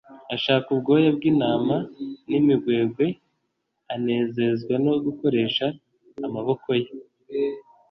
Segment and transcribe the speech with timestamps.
[0.35, 1.77] Ashaka ubwoya bw’intama
[2.29, 3.05] n’imigwegwe,
[3.93, 5.65] anezezwa no gukoresha
[6.25, 6.89] amaboko ye